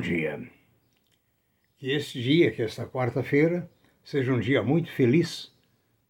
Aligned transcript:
dia. 0.00 0.40
Que 1.76 1.92
este 1.92 2.20
dia, 2.22 2.50
que 2.50 2.62
esta 2.62 2.86
quarta-feira, 2.86 3.70
seja 4.02 4.32
um 4.32 4.40
dia 4.40 4.62
muito 4.62 4.90
feliz 4.90 5.54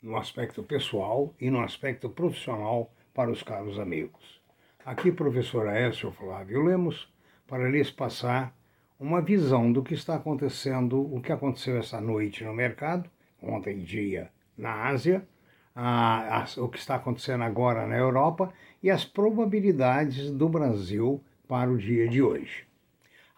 no 0.00 0.16
aspecto 0.16 0.62
pessoal 0.62 1.34
e 1.40 1.50
no 1.50 1.60
aspecto 1.60 2.08
profissional 2.08 2.92
para 3.12 3.30
os 3.30 3.42
caros 3.42 3.78
amigos. 3.78 4.40
Aqui, 4.84 5.12
professor 5.12 5.68
Aécio 5.68 6.10
Flávio 6.12 6.62
Lemos, 6.62 7.12
para 7.46 7.68
lhes 7.68 7.90
passar 7.90 8.56
uma 8.98 9.20
visão 9.20 9.72
do 9.72 9.82
que 9.82 9.94
está 9.94 10.16
acontecendo, 10.16 11.00
o 11.14 11.20
que 11.20 11.32
aconteceu 11.32 11.76
essa 11.76 12.00
noite 12.00 12.44
no 12.44 12.52
mercado, 12.52 13.10
ontem 13.42 13.78
dia 13.78 14.30
na 14.56 14.88
Ásia, 14.88 15.26
a, 15.74 16.42
a, 16.42 16.60
o 16.60 16.68
que 16.68 16.78
está 16.78 16.96
acontecendo 16.96 17.42
agora 17.42 17.86
na 17.86 17.96
Europa 17.96 18.52
e 18.82 18.90
as 18.90 19.04
probabilidades 19.04 20.30
do 20.30 20.48
Brasil 20.48 21.22
para 21.48 21.70
o 21.70 21.78
dia 21.78 22.08
de 22.08 22.22
hoje. 22.22 22.71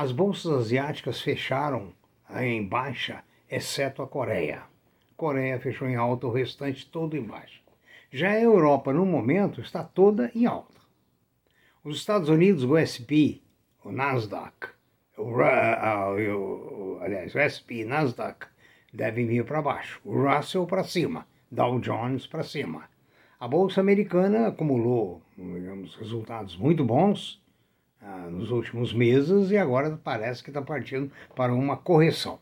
As 0.00 0.12
bolsas 0.12 0.52
asiáticas 0.52 1.20
fecharam 1.20 1.92
em 2.36 2.64
baixa, 2.64 3.24
exceto 3.50 4.00
a 4.00 4.06
Coreia. 4.06 4.62
Coreia 5.16 5.58
fechou 5.58 5.88
em 5.88 5.96
alta, 5.96 6.28
o 6.28 6.30
restante 6.30 6.86
todo 6.86 7.16
em 7.16 7.20
baixa. 7.24 7.60
Já 8.08 8.30
a 8.30 8.40
Europa, 8.40 8.92
no 8.92 9.04
momento, 9.04 9.60
está 9.60 9.82
toda 9.82 10.30
em 10.36 10.46
alta. 10.46 10.80
Os 11.82 11.96
Estados 11.96 12.28
Unidos, 12.28 12.62
o 12.62 12.78
SP, 12.78 13.42
o 13.84 13.90
Nasdaq, 13.90 14.68
o, 15.16 15.24
o, 15.24 17.00
aliás, 17.02 17.34
o 17.34 17.40
SP 17.42 17.82
e 17.82 17.84
Nasdaq 17.84 18.46
devem 18.94 19.26
vir 19.26 19.44
para 19.44 19.60
baixo, 19.60 20.00
o 20.04 20.12
Russell 20.12 20.64
para 20.64 20.84
cima, 20.84 21.26
Dow 21.50 21.80
Jones 21.80 22.24
para 22.24 22.44
cima. 22.44 22.88
A 23.40 23.48
Bolsa 23.48 23.80
Americana 23.80 24.46
acumulou 24.46 25.20
digamos, 25.36 25.96
resultados 25.96 26.56
muito 26.56 26.84
bons, 26.84 27.42
ah, 28.00 28.28
nos 28.30 28.50
últimos 28.50 28.92
meses 28.92 29.50
e 29.50 29.56
agora 29.56 29.98
parece 30.02 30.42
que 30.42 30.50
está 30.50 30.62
partindo 30.62 31.10
para 31.34 31.52
uma 31.52 31.76
correção. 31.76 32.38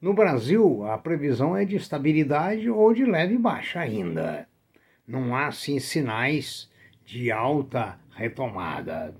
No 0.00 0.14
Brasil, 0.14 0.86
a 0.86 0.96
previsão 0.96 1.54
é 1.54 1.64
de 1.64 1.76
estabilidade 1.76 2.70
ou 2.70 2.94
de 2.94 3.04
leve 3.04 3.36
baixa 3.36 3.80
ainda. 3.80 4.48
Não 5.06 5.36
há, 5.36 5.52
sim, 5.52 5.78
sinais 5.78 6.70
de 7.04 7.30
alta 7.30 7.98
retomada. 8.16 9.14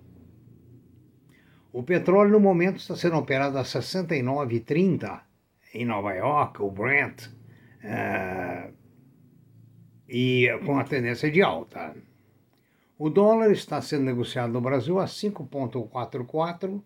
O 1.72 1.82
petróleo, 1.82 2.32
no 2.32 2.40
momento, 2.40 2.78
está 2.78 2.96
sendo 2.96 3.16
operado 3.16 3.58
a 3.58 3.62
69,30 3.62 5.20
em 5.74 5.84
Nova 5.84 6.12
York, 6.14 6.62
o 6.62 6.70
Brent, 6.70 7.26
uh, 7.26 8.72
e 10.08 10.48
com 10.64 10.78
a 10.78 10.84
tendência 10.84 11.30
de 11.30 11.42
alta. 11.42 11.94
O 13.02 13.08
dólar 13.08 13.50
está 13.50 13.80
sendo 13.80 14.04
negociado 14.04 14.52
no 14.52 14.60
Brasil 14.60 14.98
a 14.98 15.06
5,44. 15.06 16.82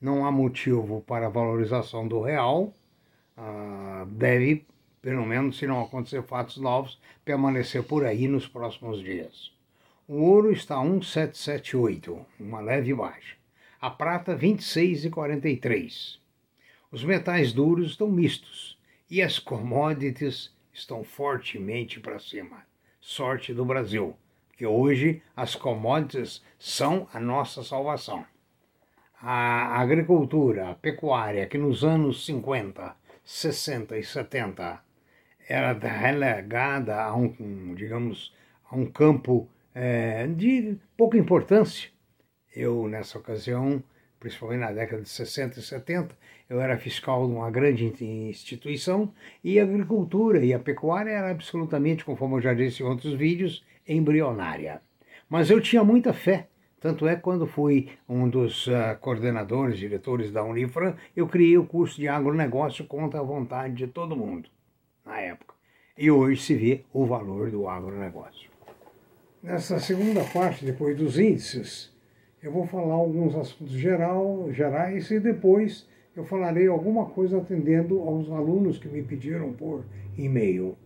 Não 0.00 0.24
há 0.24 0.32
motivo 0.32 1.02
para 1.02 1.26
a 1.26 1.28
valorização 1.28 2.08
do 2.08 2.22
real. 2.22 2.72
Uh, 3.36 4.06
deve, 4.06 4.66
pelo 5.02 5.26
menos 5.26 5.58
se 5.58 5.66
não 5.66 5.82
acontecer 5.82 6.22
fatos 6.22 6.56
novos, 6.56 6.98
permanecer 7.22 7.82
por 7.82 8.06
aí 8.06 8.26
nos 8.26 8.48
próximos 8.48 8.98
dias. 8.98 9.52
O 10.08 10.22
ouro 10.22 10.50
está 10.50 10.76
a 10.76 10.82
1,778, 10.82 12.18
uma 12.40 12.60
leve 12.60 12.94
baixa. 12.94 13.36
A 13.78 13.90
prata 13.90 14.34
26,43. 14.34 16.18
Os 16.90 17.04
metais 17.04 17.52
duros 17.52 17.90
estão 17.90 18.08
mistos 18.08 18.78
e 19.10 19.20
as 19.20 19.38
commodities 19.38 20.50
estão 20.72 21.04
fortemente 21.04 22.00
para 22.00 22.18
cima. 22.18 22.66
Sorte 23.02 23.52
do 23.52 23.66
Brasil 23.66 24.16
que 24.58 24.66
hoje 24.66 25.22
as 25.36 25.54
commodities 25.54 26.42
são 26.58 27.06
a 27.14 27.20
nossa 27.20 27.62
salvação. 27.62 28.26
A 29.22 29.80
agricultura, 29.80 30.70
a 30.70 30.74
pecuária, 30.74 31.46
que 31.46 31.56
nos 31.56 31.84
anos 31.84 32.26
50, 32.26 32.94
60 33.24 33.96
e 33.96 34.02
70 34.02 34.80
era 35.48 35.72
relegada 35.72 37.00
a 37.00 37.14
um, 37.14 37.72
digamos, 37.76 38.34
a 38.68 38.74
um 38.74 38.84
campo 38.84 39.48
é, 39.72 40.26
de 40.26 40.76
pouca 40.96 41.16
importância. 41.16 41.90
Eu, 42.54 42.88
nessa 42.88 43.16
ocasião, 43.16 43.80
principalmente 44.18 44.60
na 44.60 44.72
década 44.72 45.02
de 45.02 45.08
60 45.08 45.58
e 45.58 45.62
70, 45.62 46.16
eu 46.48 46.60
era 46.60 46.78
fiscal 46.78 47.26
de 47.26 47.32
uma 47.32 47.50
grande 47.50 47.84
instituição 48.28 49.12
e 49.42 49.60
a 49.60 49.62
agricultura 49.62 50.44
e 50.44 50.52
a 50.52 50.58
pecuária 50.58 51.10
era 51.10 51.30
absolutamente, 51.30 52.04
conforme 52.04 52.36
eu 52.36 52.40
já 52.40 52.54
disse 52.54 52.82
em 52.82 52.86
outros 52.86 53.14
vídeos, 53.14 53.64
embrionária. 53.86 54.80
Mas 55.28 55.50
eu 55.50 55.60
tinha 55.60 55.84
muita 55.84 56.12
fé, 56.12 56.48
tanto 56.80 57.06
é 57.06 57.16
quando 57.16 57.46
fui 57.46 57.90
um 58.08 58.28
dos 58.28 58.66
uh, 58.66 58.96
coordenadores, 59.00 59.78
diretores 59.78 60.30
da 60.30 60.42
Unifran, 60.42 60.94
eu 61.14 61.26
criei 61.26 61.58
o 61.58 61.66
curso 61.66 62.00
de 62.00 62.08
agronegócio 62.08 62.84
contra 62.86 63.20
a 63.20 63.24
vontade 63.24 63.74
de 63.74 63.86
todo 63.86 64.16
mundo, 64.16 64.48
na 65.04 65.20
época. 65.20 65.54
E 65.96 66.10
hoje 66.10 66.40
se 66.40 66.54
vê 66.54 66.84
o 66.92 67.04
valor 67.04 67.50
do 67.50 67.68
agronegócio. 67.68 68.48
Nessa 69.42 69.78
segunda 69.78 70.24
parte, 70.24 70.64
depois 70.64 70.96
dos 70.96 71.18
índices, 71.18 71.92
eu 72.42 72.52
vou 72.52 72.66
falar 72.66 72.94
alguns 72.94 73.34
assuntos 73.34 73.72
geral, 73.72 74.52
gerais 74.52 75.10
e 75.10 75.18
depois 75.18 75.86
eu 76.14 76.24
falarei 76.24 76.66
alguma 76.66 77.06
coisa 77.06 77.38
atendendo 77.38 78.00
aos 78.00 78.30
alunos 78.30 78.78
que 78.78 78.88
me 78.88 79.02
pediram 79.02 79.52
por 79.52 79.84
e-mail. 80.16 80.76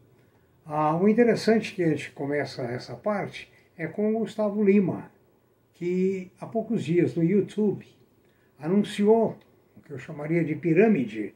Ah, 0.64 0.96
o 0.96 1.08
interessante 1.08 1.74
que 1.74 1.82
a 1.82 1.88
gente 1.88 2.10
começa 2.12 2.62
essa 2.62 2.94
parte 2.94 3.50
é 3.76 3.86
com 3.86 4.14
o 4.14 4.18
Gustavo 4.20 4.62
Lima, 4.62 5.10
que 5.74 6.30
há 6.40 6.46
poucos 6.46 6.84
dias 6.84 7.14
no 7.16 7.24
YouTube 7.24 7.86
anunciou 8.58 9.36
o 9.76 9.80
que 9.80 9.90
eu 9.90 9.98
chamaria 9.98 10.44
de 10.44 10.54
pirâmide, 10.54 11.34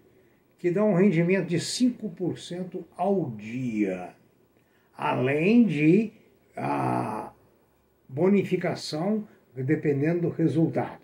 que 0.58 0.70
dá 0.70 0.84
um 0.84 0.94
rendimento 0.94 1.48
de 1.48 1.56
5% 1.56 2.84
ao 2.96 3.30
dia, 3.30 4.14
além 4.96 5.66
de 5.66 6.12
a 6.56 7.32
bonificação 8.08 9.26
dependendo 9.62 10.22
do 10.22 10.28
resultado. 10.28 10.98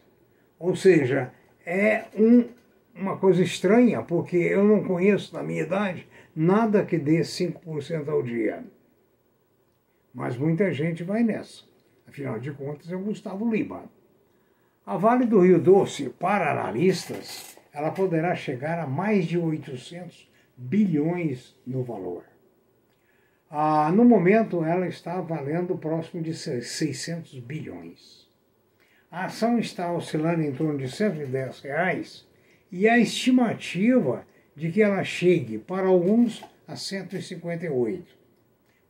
Ou 0.59 0.77
seja, 0.77 1.33
é 1.67 2.05
um, 2.17 2.49
uma 2.95 3.17
coisa 3.17 3.43
estranha, 3.43 4.03
porque 4.03 4.37
eu 4.37 4.65
não 4.65 4.85
conheço 4.85 5.35
na 5.35 5.43
minha 5.43 5.63
idade 5.63 6.07
nada 6.35 6.85
que 6.85 6.99
dê 6.99 7.21
5% 7.21 8.09
ao 8.09 8.23
dia. 8.23 8.65
Mas 10.15 10.37
muita 10.37 10.73
gente 10.73 11.03
vai 11.03 11.23
nessa. 11.23 11.65
Afinal 12.07 12.39
de 12.39 12.53
contas, 12.53 12.91
é 12.91 12.97
o 12.97 13.01
Gustavo 13.01 13.51
Lima. 13.51 13.85
A 14.85 14.97
Vale 14.97 15.25
do 15.25 15.41
Rio 15.41 15.61
Doce, 15.61 16.11
para 16.11 16.51
analistas, 16.51 17.57
ela 17.73 17.91
poderá 17.91 18.35
chegar 18.35 18.79
a 18.79 18.87
mais 18.87 19.27
de 19.27 19.39
800 19.39 20.31
bilhões 20.57 21.57
no 21.67 21.83
valor. 21.83 22.25
Ah, 23.49 23.93
no 23.93 24.05
momento, 24.05 24.65
ela 24.65 24.87
está 24.87 25.21
valendo 25.21 25.77
próximo 25.77 26.23
de 26.23 26.35
600 26.35 27.39
bilhões. 27.39 28.22
A 29.13 29.27
ação 29.27 29.59
está 29.59 29.93
oscilando 29.93 30.41
em 30.41 30.53
torno 30.53 30.79
de 30.79 30.91
110 30.91 31.61
reais 31.61 32.27
e 32.71 32.89
a 32.89 32.99
estimativa 32.99 34.27
de 34.57 34.73
que 34.73 34.81
ela 34.81 35.05
chegue 35.05 35.59
para 35.59 35.87
alguns 35.87 36.43
a 36.67 36.77
158, 36.77 38.07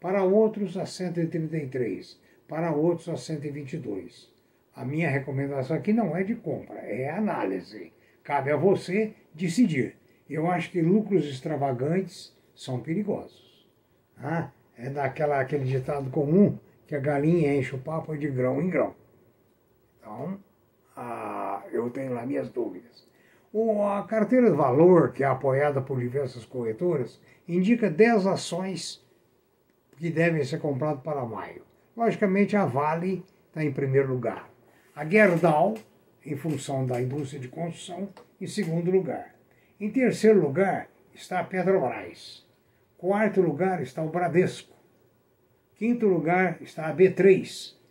para 0.01 0.23
outros 0.23 0.77
a 0.77 0.87
133, 0.87 2.21
para 2.47 2.71
outros 2.71 3.09
a 3.09 3.17
122. 3.17 4.31
A 4.77 4.85
minha 4.85 5.11
recomendação 5.11 5.77
aqui 5.77 5.93
não 5.93 6.17
é 6.17 6.23
de 6.23 6.37
compra, 6.37 6.79
é 6.79 7.11
análise. 7.11 7.93
Cabe 8.23 8.53
a 8.53 8.57
você 8.57 9.15
decidir. 9.35 9.97
Eu 10.31 10.49
acho 10.49 10.71
que 10.71 10.81
lucros 10.81 11.27
extravagantes 11.27 12.33
são 12.55 12.79
perigosos. 12.79 13.67
Ah, 14.17 14.53
é 14.79 14.89
daquela 14.89 15.41
aquele 15.41 15.65
ditado 15.65 16.11
comum 16.11 16.57
que 16.87 16.95
a 16.95 17.01
galinha 17.01 17.57
enche 17.57 17.75
o 17.75 17.81
papo 17.81 18.17
de 18.17 18.29
grão 18.29 18.63
em 18.63 18.71
grão. 18.71 19.02
Então, 20.03 20.41
ah, 20.97 21.63
eu 21.71 21.89
tenho 21.91 22.13
lá 22.13 22.27
minhas 22.27 22.51
dúvidas. 22.51 23.07
A 23.97 24.03
carteira 24.03 24.51
de 24.51 24.57
valor, 24.57 25.13
que 25.13 25.23
é 25.23 25.27
apoiada 25.27 25.81
por 25.81 26.01
diversas 26.01 26.45
corretoras, 26.45 27.21
indica 27.47 27.89
10 27.89 28.27
ações 28.27 29.07
que 29.97 30.11
devem 30.11 30.43
ser 30.43 30.59
compradas 30.59 31.03
para 31.03 31.25
maio. 31.25 31.63
Logicamente, 31.97 32.57
a 32.57 32.65
Vale 32.65 33.25
está 33.47 33.63
em 33.63 33.73
primeiro 33.73 34.09
lugar. 34.09 34.51
A 34.97 35.05
Gerdau, 35.05 35.75
em 36.25 36.35
função 36.35 36.85
da 36.85 37.01
indústria 37.01 37.41
de 37.41 37.49
construção, 37.49 38.09
em 38.41 38.47
segundo 38.47 38.91
lugar. 38.91 39.37
Em 39.79 39.91
terceiro 39.91 40.41
lugar 40.41 40.89
está 41.15 41.41
a 41.41 41.45
Petrobras. 41.45 42.45
Quarto 42.99 43.41
lugar 43.41 43.83
está 43.83 44.03
o 44.03 44.09
Bradesco. 44.09 44.75
Quinto 45.77 46.07
lugar 46.07 46.61
está 46.61 46.87
a 46.87 46.95
B3. 46.95 47.82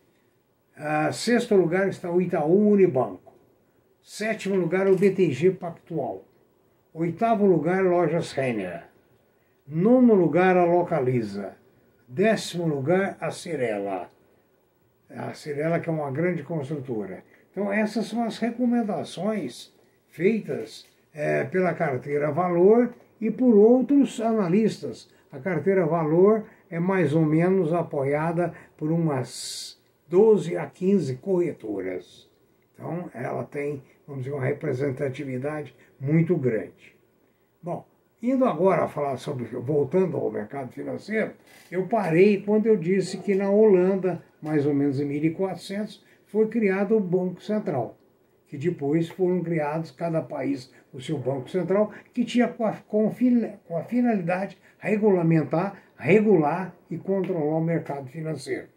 Uh, 0.78 1.12
sexto 1.12 1.56
lugar 1.56 1.88
está 1.90 2.10
o 2.10 2.22
Itaú 2.22 2.72
Unibanco. 2.72 3.34
Sétimo 4.02 4.56
lugar, 4.56 4.88
o 4.88 4.96
BTG 4.96 5.52
Pactual. 5.52 6.24
Oitavo 6.94 7.46
lugar, 7.46 7.84
Lojas 7.84 8.32
Renner. 8.32 8.86
Nono 9.68 10.14
lugar, 10.14 10.58
a 10.58 10.66
Localiza. 10.66 11.56
Décimo 12.08 12.68
lugar, 12.68 13.18
a 13.20 13.32
Cirela. 13.32 14.10
A 15.10 15.34
Cirela, 15.34 15.80
que 15.80 15.90
é 15.90 15.92
uma 15.92 16.10
grande 16.10 16.42
construtora. 16.44 17.24
Então, 17.52 17.72
essas 17.72 18.08
são 18.08 18.24
as 18.24 18.38
recomendações 18.38 19.74
feitas 20.08 20.88
é, 21.14 21.44
pela 21.44 21.74
carteira 21.74 22.32
Valor 22.32 22.94
e 23.20 23.30
por 23.30 23.56
outros 23.56 24.20
analistas. 24.20 25.10
A 25.32 25.40
carteira 25.40 25.86
Valor 25.86 26.46
é 26.70 26.80
mais 26.80 27.14
ou 27.14 27.26
menos 27.26 27.74
apoiada 27.74 28.54
por 28.76 28.92
umas 28.92 29.81
12 30.12 30.58
a 30.58 30.68
15 30.68 31.16
corretoras. 31.16 32.30
Então, 32.74 33.10
ela 33.14 33.44
tem, 33.46 33.82
vamos 34.06 34.26
dizer, 34.26 34.36
uma 34.36 34.44
representatividade 34.44 35.74
muito 36.00 36.36
grande. 36.36 36.96
Bom, 37.64 37.88
indo 38.22 38.44
agora 38.44 38.84
a 38.84 38.88
falar 38.90 39.16
sobre, 39.18 39.46
voltando 39.46 40.18
ao 40.18 40.30
mercado 40.30 40.72
financeiro, 40.72 41.32
eu 41.72 41.88
parei 41.88 42.42
quando 42.42 42.66
eu 42.66 42.76
disse 42.76 43.20
que 43.20 43.34
na 43.34 43.50
Holanda, 43.50 44.22
mais 44.42 44.66
ou 44.66 44.74
menos 44.74 45.00
em 45.00 45.06
1400, 45.06 46.04
foi 46.26 46.48
criado 46.48 46.98
o 46.98 47.00
Banco 47.00 47.42
Central 47.42 47.98
que 48.52 48.58
depois 48.58 49.08
foram 49.08 49.42
criados, 49.42 49.92
cada 49.92 50.22
país 50.22 50.70
o 50.94 51.00
seu 51.00 51.18
Banco 51.18 51.50
Central, 51.50 51.90
que 52.14 52.26
tinha 52.26 52.50
com 52.50 52.66
a, 52.66 52.74
com 52.74 53.08
a 53.78 53.84
finalidade 53.86 54.58
regulamentar, 54.78 55.82
regular 55.96 56.76
e 56.90 56.98
controlar 56.98 57.56
o 57.56 57.64
mercado 57.64 58.10
financeiro. 58.10 58.68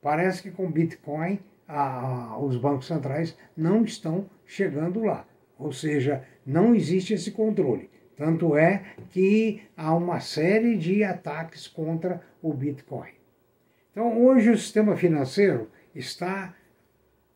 Parece 0.00 0.42
que 0.42 0.50
com 0.50 0.70
Bitcoin 0.70 1.40
a, 1.66 2.38
os 2.38 2.56
bancos 2.56 2.86
centrais 2.86 3.36
não 3.56 3.82
estão 3.84 4.28
chegando 4.46 5.02
lá, 5.02 5.26
ou 5.58 5.72
seja, 5.72 6.24
não 6.46 6.74
existe 6.74 7.14
esse 7.14 7.30
controle. 7.30 7.90
Tanto 8.16 8.56
é 8.56 8.82
que 9.10 9.62
há 9.76 9.94
uma 9.94 10.18
série 10.18 10.76
de 10.76 11.04
ataques 11.04 11.68
contra 11.68 12.20
o 12.42 12.52
Bitcoin. 12.52 13.12
Então, 13.92 14.24
hoje 14.24 14.50
o 14.50 14.58
sistema 14.58 14.96
financeiro 14.96 15.70
está 15.94 16.54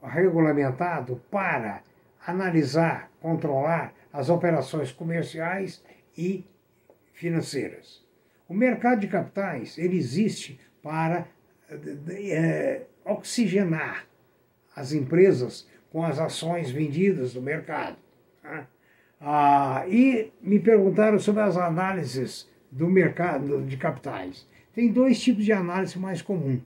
regulamentado 0.03 1.23
para 1.31 1.83
analisar, 2.27 3.11
controlar 3.21 3.95
as 4.13 4.29
operações 4.29 4.91
comerciais 4.91 5.85
e 6.17 6.45
financeiras. 7.13 8.05
O 8.49 8.55
mercado 8.55 9.01
de 9.01 9.09
capitais 9.09 9.79
ele 9.79 9.97
existe 9.97 10.61
para 10.83 11.27
é, 12.11 12.83
oxigenar 13.05 14.07
as 14.75 14.93
empresas 14.93 15.67
com 15.91 16.05
as 16.05 16.19
ações 16.19 16.71
vendidas 16.71 17.35
no 17.35 17.43
mercado. 17.43 17.97
Né? 18.43 18.67
Ah, 19.21 19.85
e 19.89 20.33
me 20.41 20.59
perguntaram 20.59 21.19
sobre 21.19 21.43
as 21.43 21.57
análises 21.57 22.49
do 22.71 22.89
mercado 22.89 23.63
de 23.63 23.77
capitais. 23.77 24.47
Tem 24.75 24.91
dois 24.91 25.21
tipos 25.21 25.45
de 25.45 25.53
análise 25.53 25.99
mais 25.99 26.23
comum 26.23 26.61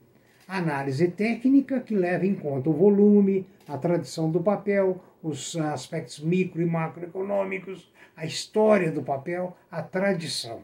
análise 0.47 1.09
técnica 1.09 1.81
que 1.81 1.93
leva 1.93 2.25
em 2.25 2.33
conta 2.33 2.69
o 2.69 2.73
volume, 2.73 3.45
a 3.67 3.77
tradição 3.77 4.31
do 4.31 4.41
papel, 4.41 5.03
os 5.21 5.55
aspectos 5.57 6.19
micro 6.19 6.61
e 6.61 6.65
macroeconômicos, 6.65 7.91
a 8.15 8.25
história 8.25 8.91
do 8.91 9.03
papel, 9.03 9.55
a 9.69 9.81
tradição. 9.81 10.63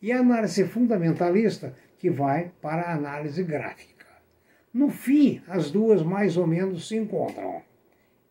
E 0.00 0.10
a 0.10 0.20
análise 0.20 0.64
fundamentalista 0.64 1.76
que 2.02 2.10
vai 2.10 2.50
para 2.60 2.82
a 2.82 2.94
análise 2.94 3.44
gráfica. 3.44 4.06
No 4.74 4.90
fim, 4.90 5.40
as 5.46 5.70
duas 5.70 6.02
mais 6.02 6.36
ou 6.36 6.48
menos 6.48 6.88
se 6.88 6.96
encontram. 6.96 7.62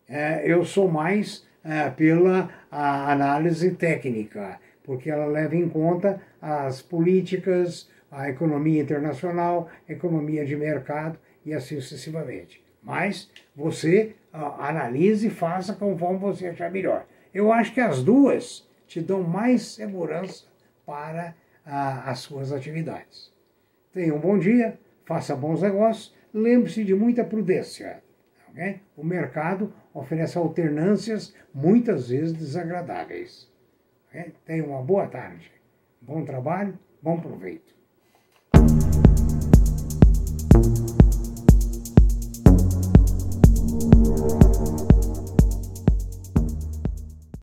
É, 0.06 0.42
eu 0.44 0.62
sou 0.62 0.90
mais 0.90 1.48
é, 1.64 1.88
pela 1.88 2.50
análise 2.70 3.70
técnica, 3.70 4.60
porque 4.84 5.08
ela 5.08 5.24
leva 5.24 5.56
em 5.56 5.70
conta 5.70 6.20
as 6.38 6.82
políticas, 6.82 7.88
a 8.10 8.28
economia 8.28 8.82
internacional, 8.82 9.70
economia 9.88 10.44
de 10.44 10.54
mercado 10.54 11.18
e 11.42 11.54
assim 11.54 11.80
sucessivamente. 11.80 12.62
Mas 12.82 13.30
você 13.56 14.14
analise 14.34 15.28
e 15.28 15.30
faça 15.30 15.72
conforme 15.72 16.18
você 16.18 16.48
achar 16.48 16.70
melhor. 16.70 17.06
Eu 17.32 17.50
acho 17.50 17.72
que 17.72 17.80
as 17.80 18.04
duas 18.04 18.68
te 18.86 19.00
dão 19.00 19.22
mais 19.22 19.62
segurança 19.62 20.44
para 20.84 21.34
as 21.64 22.18
suas 22.18 22.52
atividades. 22.52 23.31
Tenha 23.92 24.14
um 24.14 24.20
bom 24.20 24.38
dia, 24.38 24.78
faça 25.04 25.36
bons 25.36 25.60
negócios, 25.62 26.14
lembre-se 26.32 26.82
de 26.84 26.94
muita 26.94 27.24
prudência. 27.24 28.02
Okay? 28.50 28.80
O 28.96 29.04
mercado 29.04 29.72
oferece 29.92 30.38
alternâncias 30.38 31.34
muitas 31.52 32.08
vezes 32.08 32.32
desagradáveis. 32.32 33.50
Okay? 34.08 34.32
Tenha 34.44 34.64
uma 34.64 34.82
boa 34.82 35.06
tarde, 35.06 35.52
bom 36.00 36.24
trabalho, 36.24 36.78
bom 37.02 37.20
proveito. 37.20 37.74